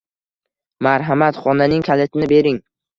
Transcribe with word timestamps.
Marhamat, 0.89 1.39
xonaning 1.45 1.89
kalitini 1.93 2.35
bering. 2.37 2.63